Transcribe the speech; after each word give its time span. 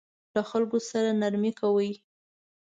له 0.33 0.41
خلکو 0.49 0.77
سره 0.89 1.09
نرمي 1.21 1.51
کوئ 1.59 1.91